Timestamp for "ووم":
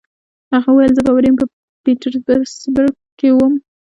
3.31-3.53